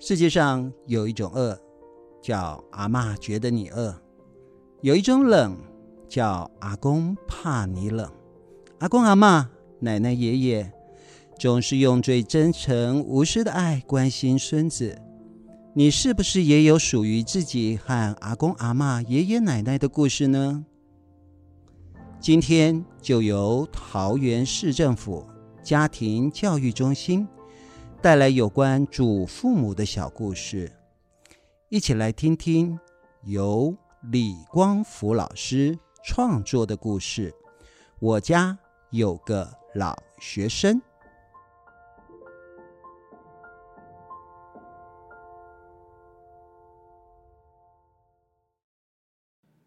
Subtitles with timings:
[0.00, 1.58] 世界上有一种饿，
[2.22, 3.92] 叫阿嬷觉得你饿；
[4.80, 5.56] 有一种冷，
[6.08, 8.08] 叫阿公怕你冷。
[8.78, 9.44] 阿公、阿嬷、
[9.80, 10.72] 奶奶、爷爷，
[11.36, 14.96] 总是用最真诚无私的爱关心孙子。
[15.74, 20.64] 你是不是也有属于自己和阿公、阿嬷、爷爷奶奶的故事呢？
[22.20, 25.26] 今天就由桃园市政府
[25.60, 27.26] 家庭教育中心
[28.00, 30.70] 带来有关祖父母的小故事，
[31.68, 32.78] 一起来听听
[33.24, 37.34] 由李光福老师创作的故事。
[37.98, 38.56] 我家
[38.90, 40.80] 有个老学生。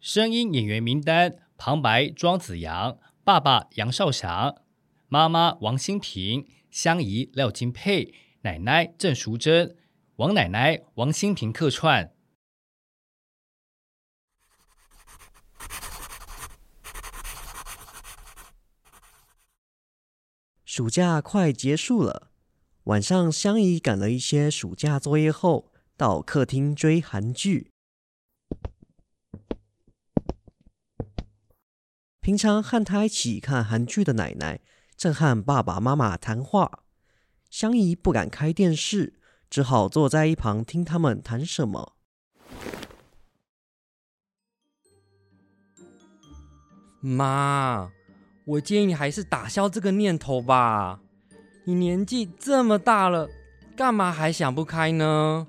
[0.00, 1.36] 声音演员名单。
[1.56, 4.54] 旁白：庄子阳，爸爸杨少祥，
[5.08, 9.76] 妈妈王新平，香姨廖金佩，奶奶郑淑珍，
[10.16, 12.14] 王奶奶王新平客串。
[20.64, 22.30] 暑假快结束了，
[22.84, 27.72] 晚上香姨赶了一些暑假作业后，到客厅追韩剧。
[32.20, 34.60] 平常和他一起看韩剧的奶奶
[34.96, 36.84] 正和爸爸妈妈谈话，
[37.50, 39.14] 香姨不敢开电视，
[39.48, 41.94] 只好坐在一旁听他们谈什么。
[47.00, 47.90] 妈，
[48.44, 51.00] 我建议你还是打消这个念头吧。
[51.64, 53.28] 你年纪这么大了，
[53.76, 55.46] 干嘛还想不开呢？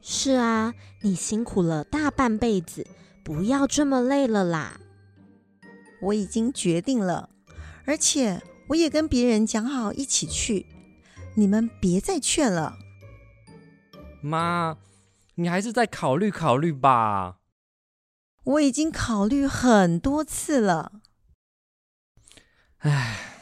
[0.00, 2.86] 是啊，你辛苦了大半辈子，
[3.24, 4.80] 不要这么累了啦。
[6.00, 7.28] 我已经决定了，
[7.84, 8.42] 而且
[8.72, 10.66] 我也跟别人讲好一起去，
[11.34, 12.78] 你们别再劝了。
[14.22, 14.78] 妈，
[15.34, 17.40] 你还是再考虑考虑吧。
[18.44, 21.02] 我已经考虑很多次了。
[22.78, 23.36] 唉，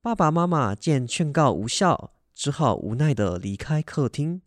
[0.00, 4.42] 爸爸妈妈见劝告无效，只好无奈的离开客厅。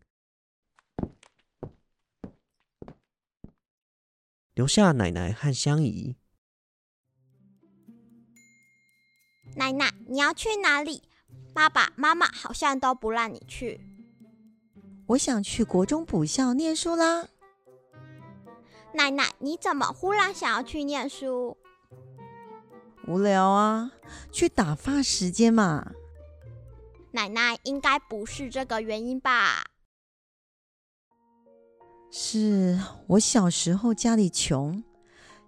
[4.53, 6.17] 留下奶奶和香姨。
[9.57, 11.01] 奶奶，你要去哪里？
[11.51, 13.81] 爸爸妈妈好像都不让你去。
[15.07, 17.27] 我想去国中补校念书啦。
[18.93, 21.57] 奶奶，你怎么忽然想要去念书？
[23.07, 23.91] 无聊啊，
[24.31, 25.91] 去打发时间嘛。
[27.11, 29.65] 奶奶应该不是这个原因吧？
[32.11, 34.83] 是我小时候家里穷，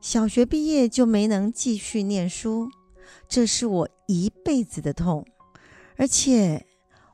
[0.01, 2.71] 小学毕业就没能继续念书，
[3.29, 5.25] 这是我一辈子的痛。
[5.95, 6.65] 而且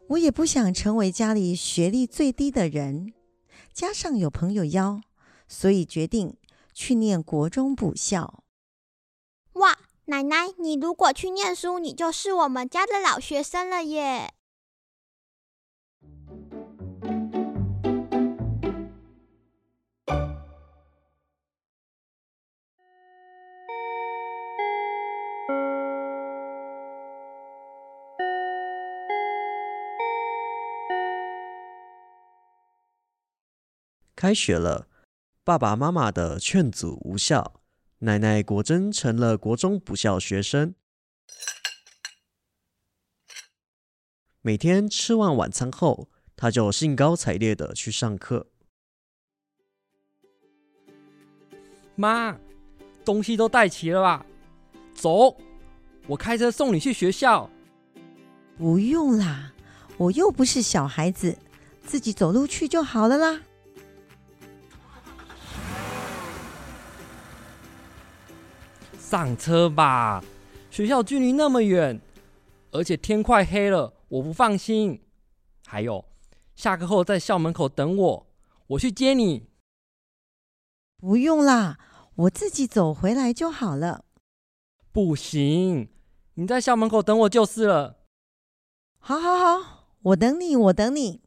[0.08, 3.14] 我也不想成为家里学历最低的人，
[3.74, 5.02] 加上有朋友邀，
[5.48, 6.38] 所以决定
[6.74, 8.44] 去念国中补校。
[9.54, 14.34] 哇，奶奶，你如果去念书，你就是我们家的老学生了耶！
[34.16, 34.88] 开学了，
[35.44, 37.59] 爸爸妈妈的劝阻无效，
[38.00, 40.74] 奶奶果真成了国中补校学生。
[44.42, 48.48] 每天吃完晚餐后，她就兴高采烈的去上课。
[51.96, 52.38] 妈，
[53.04, 54.25] 东西都带齐了吧？
[54.94, 55.38] 走，
[56.08, 57.50] 我开车送你去学校。
[58.58, 59.54] 不用啦，
[59.98, 61.38] 我又不是小孩子，
[61.86, 63.42] 自己走路去就好了啦。
[69.16, 70.22] 上车吧，
[70.69, 72.01] 学校距离那么远，
[72.72, 75.01] 而且天快黑了，我不放心。
[75.66, 76.04] 还有，
[76.54, 78.28] 下课后在校门口等我，
[78.68, 79.48] 我去接你。
[80.98, 81.80] 不用啦，
[82.16, 84.04] 我自己走回来就好了。
[84.92, 85.88] 不行，
[86.34, 88.00] 你在校门口等我就是了。
[89.00, 91.22] 好，好，好，我等你，我等你。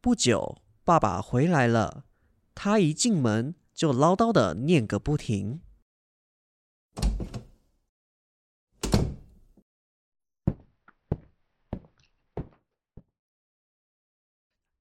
[0.00, 2.04] 不久，爸爸回来了，
[2.54, 5.60] 他一进门就唠叨的念个不停。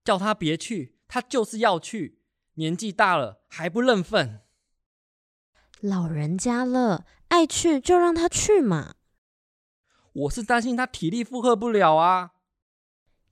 [0.10, 2.24] 叫他别去，他就是要去。
[2.56, 4.42] 年纪大了还不认份。
[5.82, 8.96] 老人家了，爱去就让他去嘛。
[10.12, 12.32] 我是担心他体力负荷不了啊。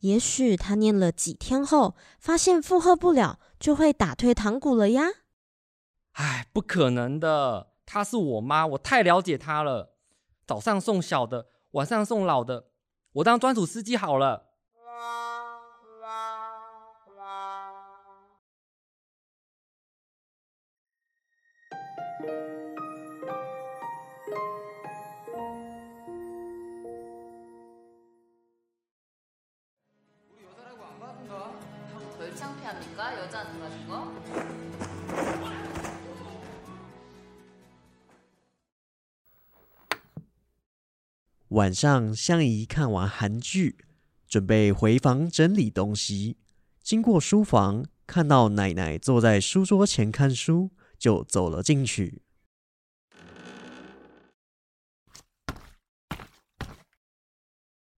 [0.01, 5.05] 也许他念了几天后，发现负荷不了，就会打退堂鼓了呀。
[6.11, 9.97] 哎，不可能的，她是我妈，我太了解她了。
[10.45, 12.69] 早上送小的，晚上送老的，
[13.13, 14.46] 我当专属司机好了。
[41.49, 43.77] 晚上，香姨看完韩剧，
[44.27, 46.37] 准备回房整理东西。
[46.83, 52.21] 经过书房，看到奶奶坐在书桌前看书，就走了进去。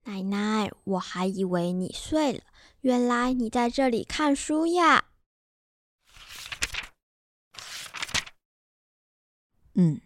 [0.04, 2.42] 奶奶，我还以为你睡了，
[2.82, 5.06] 原来你在这里看书呀。
[9.74, 10.02] 嗯，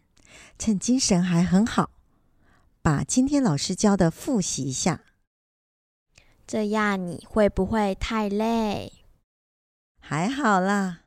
[0.58, 1.92] 趁精神还很好。
[2.82, 5.06] 把今天老师教的复习一下，
[6.46, 8.92] 这样你会不会太累？
[10.02, 11.04] 还好啦。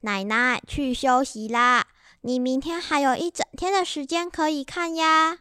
[0.00, 1.88] 奶奶去休息啦，
[2.20, 5.38] 你明天还有一整天的时间可以看呀。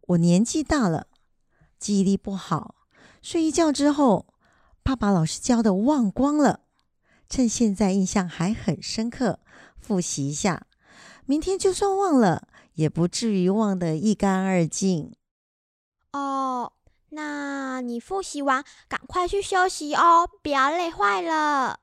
[0.00, 1.08] 我年纪大了，
[1.78, 2.79] 记忆力不好，
[3.22, 4.26] 睡一觉之后，
[4.82, 6.60] 怕把老师教的忘光了。
[7.28, 9.40] 趁现在印象还很深刻，
[9.78, 10.66] 复习一下，
[11.26, 12.48] 明天就算忘了。
[12.74, 15.14] 也不至于忘得一干二净。
[16.12, 16.72] 哦，
[17.10, 21.80] 那你复习完赶快去休息哦，不要累坏了。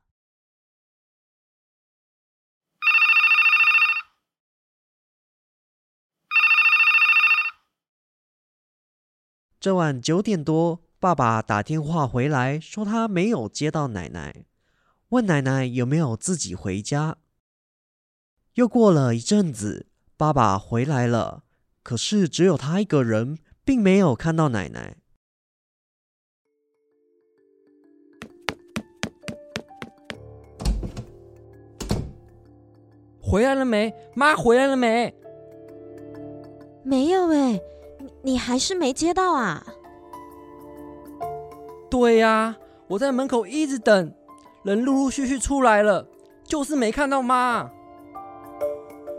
[9.60, 14.45] 这晚九点多，爸爸打电话回来，说他没有接到奶奶，
[15.09, 17.17] 问奶奶有没有自己回家。
[18.55, 19.88] 又过了一阵子。
[20.19, 21.44] 爸爸回来了，
[21.83, 24.97] 可是只有他一个人，并没有看到奶奶。
[33.21, 33.93] 回来了没？
[34.15, 35.13] 妈回来了没？
[36.83, 37.61] 没有哎，
[38.23, 39.63] 你还是没接到啊？
[41.89, 42.56] 对呀，
[42.88, 44.13] 我在门口一直等，
[44.63, 46.07] 人陆陆续续出来了，
[46.44, 47.69] 就是没看到妈。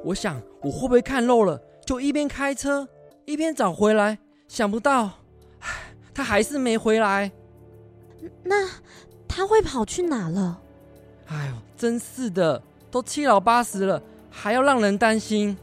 [0.04, 0.40] 我想。
[0.60, 1.62] 我会不会看漏了？
[1.86, 2.88] 就一边开车
[3.26, 4.18] 一边找回来，
[4.48, 5.08] 想不到，
[5.60, 5.68] 唉，
[6.12, 7.30] 他还是没回来。
[8.42, 8.68] 那
[9.28, 10.60] 他会跑去哪了？
[11.28, 12.60] 哎呦，真是的，
[12.90, 15.56] 都七老八十了，还要让人担心。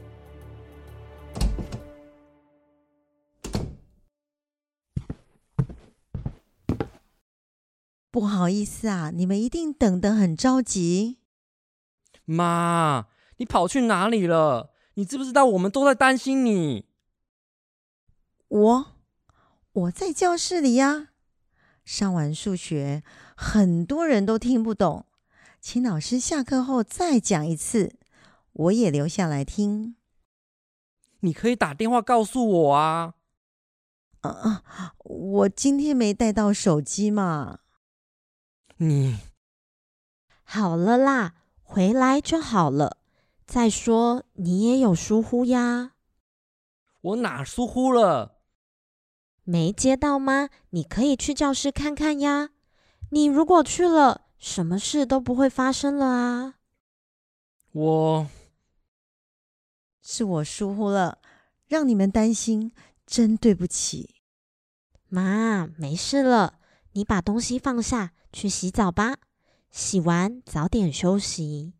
[8.16, 11.18] 不好意思啊，你们一定等得很着急。
[12.24, 14.72] 妈，你跑去哪里了？
[14.94, 16.86] 你知不知道我们都在担心你？
[18.48, 18.86] 我
[19.70, 21.08] 我在教室里呀。
[21.84, 23.02] 上完数学，
[23.36, 25.04] 很多人都听不懂，
[25.60, 27.98] 请老师下课后再讲一次。
[28.54, 29.96] 我也留下来听。
[31.20, 33.12] 你可以打电话告诉我啊。
[34.22, 34.94] 啊啊！
[35.04, 37.58] 我今天没带到手机嘛。
[38.78, 39.16] 你
[40.42, 42.98] 好了啦，回来就好了。
[43.46, 45.92] 再说，你也有疏忽呀？
[47.00, 48.42] 我哪疏忽了？
[49.44, 50.50] 没接到吗？
[50.70, 52.50] 你可以去教室看看呀。
[53.12, 56.56] 你如果去了，什么事都不会发生了啊。
[57.72, 58.26] 我，
[60.02, 61.22] 是我疏忽了，
[61.66, 62.72] 让你们担心，
[63.06, 64.16] 真对不起。
[65.08, 66.58] 妈，没事了，
[66.92, 69.16] 你把东西放下，去洗澡吧。
[69.70, 71.72] 洗完早点休息。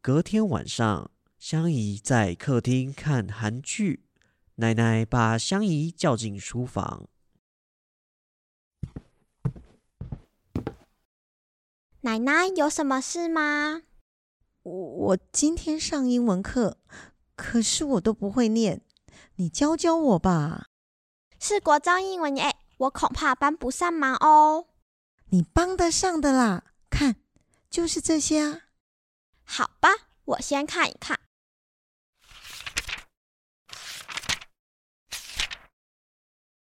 [0.00, 4.04] 隔天晚上，香姨在客厅看韩剧，
[4.56, 7.08] 奶奶把香姨叫进书房。
[12.02, 13.82] 奶奶有什么事吗？
[14.62, 16.78] 我我今天上英文课，
[17.34, 18.82] 可是我都不会念，
[19.34, 20.68] 你教教我吧。
[21.40, 24.66] 是国中英文耶，我恐怕帮不上忙哦。
[25.30, 27.16] 你帮得上的啦，看，
[27.68, 28.60] 就是这些啊。
[29.42, 29.88] 好吧，
[30.24, 31.18] 我先看一看。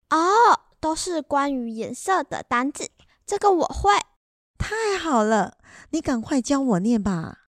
[0.08, 2.90] 哦，都是关于颜色的单字，
[3.26, 3.99] 这个我会。
[4.70, 5.54] 太好了，
[5.90, 7.48] 你赶快教我念吧。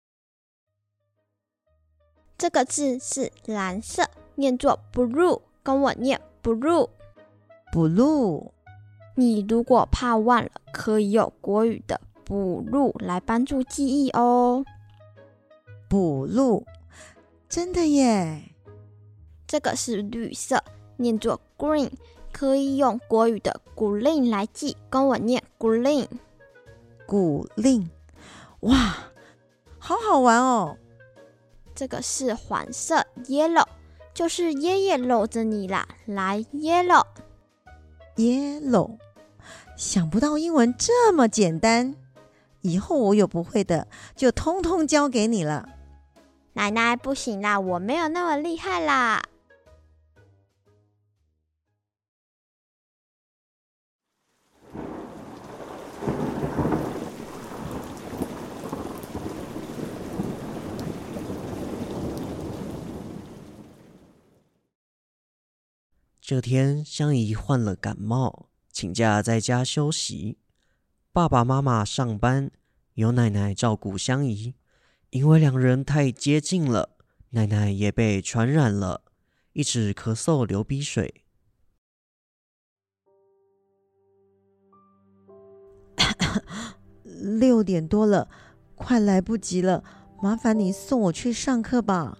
[2.39, 6.89] 这个字是蓝色，念作 blue，跟我念 blue。
[7.71, 8.53] blue。
[9.17, 14.65] 你如果怕忘了，可以用国语的 blue 来帮助记忆哦。
[15.91, 16.65] blue，
[17.51, 18.55] 真的耶。
[19.47, 20.65] 这个是绿色，
[20.97, 21.91] 念作 green，
[22.33, 26.09] 可以用国语的 green 来记，跟我念 green。
[27.11, 27.89] green，
[28.61, 28.97] 哇，
[29.79, 30.77] 好好玩哦。
[31.75, 33.67] 这个是黄色，yellow，
[34.15, 38.99] 就是爷爷搂着你啦，来，yellow，yellow。
[39.77, 41.97] 想不到英文这么简单，
[42.61, 45.69] 以后我有不会的，就通通交给你了。
[46.53, 49.23] 奶奶，不行啦，我没有那么厉害啦。
[66.31, 70.39] 这天，香姨患了感冒，请假在家休息。
[71.13, 72.53] 爸爸妈妈上班，
[72.95, 74.55] 由奶奶照顾香姨。
[75.11, 76.91] 因为两人太接近了，
[77.31, 79.03] 奶奶也被传染了，
[79.55, 81.25] 一直咳嗽、流鼻水。
[87.41, 88.29] 六点多了，
[88.77, 89.83] 快来不及了，
[90.23, 92.17] 麻烦你送我去上课吧。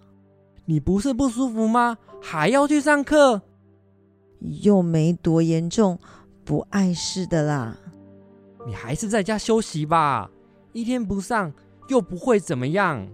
[0.65, 1.99] 你不是不舒服吗？
[2.21, 3.43] 还要去上课？
[4.41, 5.99] 又没多严重，
[6.45, 7.77] 不碍事的啦。
[8.67, 10.31] 你还是在家休息吧，
[10.73, 11.53] 一天不上
[11.89, 13.07] 又不会怎么样。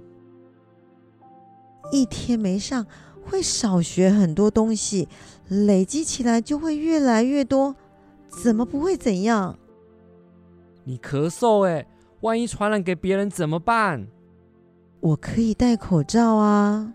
[1.92, 2.84] 一天没上
[3.24, 5.08] 会少学很多东西，
[5.48, 7.76] 累积起来就会越来越多，
[8.28, 9.58] 怎么不会怎样？
[10.84, 11.86] 你咳嗽哎，
[12.20, 14.08] 万一传染给别人怎么办？
[15.00, 16.94] 我可以戴口罩啊，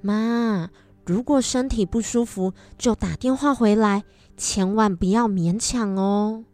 [0.00, 0.70] 妈。
[1.06, 4.04] 如果身体不舒服，就打电话回来，
[4.36, 6.44] 千万不要勉强哦。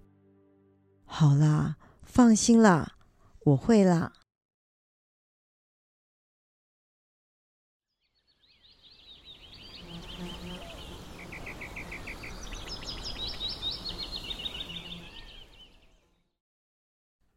[1.04, 2.96] 好啦，放心啦，
[3.44, 4.12] 我会啦。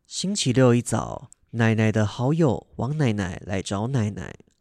[0.07, 4.52] 星期六一早，奶奶的好友王奶奶来找奶奶。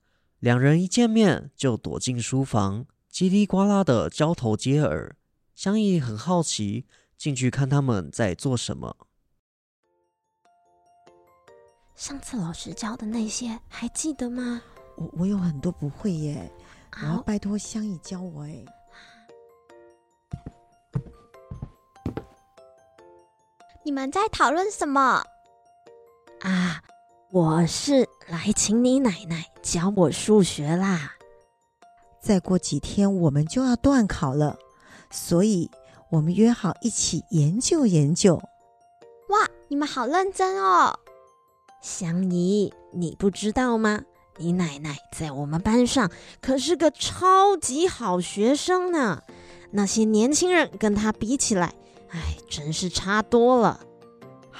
[0.42, 5.14] 两人一见面就躲进书房，叽里呱啦的交头接耳。
[5.54, 6.84] 香姨很好奇，
[7.16, 9.06] 进去看他们在做什么。
[11.94, 14.60] 上次老师教的那些还记得吗？
[14.96, 16.50] 我我有很多不会耶，
[17.00, 18.64] 我要拜托香姨教我哎。
[23.84, 25.22] 你们在讨论什么？
[26.40, 26.82] 啊。
[27.32, 31.12] 我是来请你奶奶教我数学啦。
[32.20, 34.58] 再过几天我们就要断考了，
[35.10, 35.70] 所以
[36.10, 38.34] 我们约好一起研究研究。
[39.30, 40.98] 哇，你们好认真哦！
[41.80, 44.02] 香姨，你不知道吗？
[44.36, 46.10] 你奶奶在我们班上
[46.42, 49.22] 可是个超级好学生呢。
[49.70, 51.72] 那些年轻人跟她比起来，
[52.10, 53.80] 哎，真是差多了。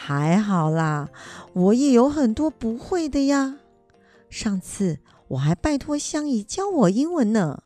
[0.04, 1.10] 还好啦，
[1.52, 3.60] 我也有很多不会的呀。
[4.28, 7.62] 上次我还拜托香姨教我英文呢。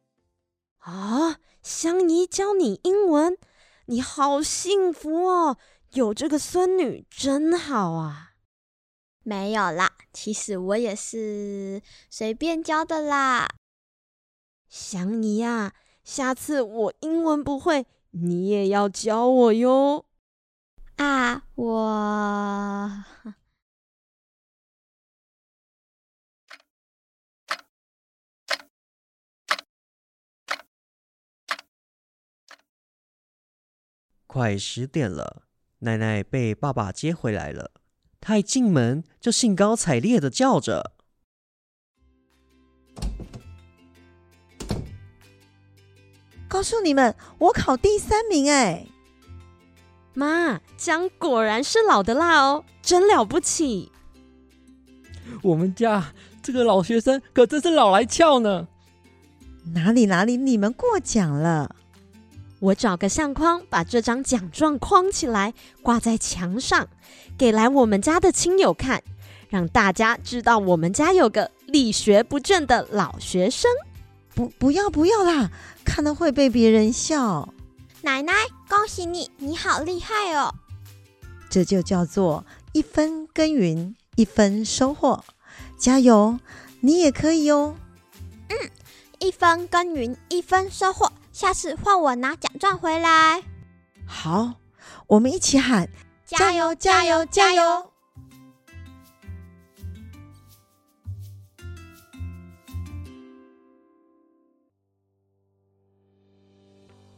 [0.81, 3.39] 啊，香姨教你英文，
[3.87, 5.57] 你好幸福哦！
[5.95, 8.33] 有这个孙女真好啊。
[9.23, 13.49] 没有啦，其实我也是随便教的啦。
[14.69, 15.73] 香姨呀，
[16.05, 20.05] 下次我英文不会，你也要教我哟。
[20.97, 23.05] 啊，我
[34.27, 35.43] 快十点了，
[35.81, 37.73] 奶奶被爸爸接回来了。
[38.21, 40.95] 她一进门就兴高采烈的叫着
[46.49, 48.87] ：“告诉你们，我考第三名哎！”
[50.17, 53.93] 妈，姜果然是老的辣哦，真了不起！
[55.43, 58.67] 我们家这个老学生可真是老来俏呢。
[59.75, 61.77] 哪里哪里，你们过奖了。
[62.61, 66.89] 我找个相框，把这张奖状框起来，挂在墙上，
[67.37, 69.03] 给来我们家的亲友看，
[69.51, 73.71] 让大家知道我们家有个力学不倦的老学生。
[74.35, 75.51] 不，不要不要啦，
[75.85, 77.53] 看了会被别人笑。
[78.03, 78.33] 奶奶，
[78.69, 80.55] 恭喜你，你好厉害哦！
[81.51, 85.25] 这就叫做一分耕耘一分收获，
[85.79, 86.39] 加油，
[86.81, 87.77] 你也可以哦。
[88.49, 88.71] 嗯，
[89.19, 93.43] 一分耕耘一分收获，下次换我拿奖状回来。
[94.07, 94.55] 好，
[95.07, 95.89] 我们一起喊：
[96.25, 97.93] 加油，加油，加油！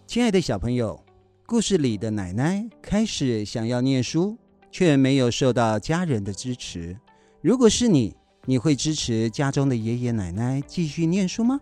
[0.08, 0.98] 亲爱的小朋友，
[1.44, 4.38] 故事里的奶奶开始想要念书，
[4.70, 6.98] 却没有受到家人的支持。
[7.42, 11.60] 如果是你，你会支持家中的爷爷奶奶继续念书吗？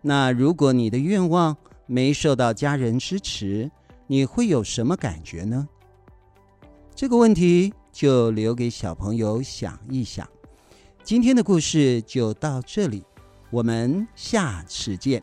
[0.00, 3.70] 那如果你的愿望没受到家人支持，
[4.06, 5.68] 你会有什么感觉呢？
[6.94, 10.26] 这个问题就留给小朋友想一想。
[11.04, 13.04] 今天的故事就到这里，
[13.50, 15.22] 我们下次见。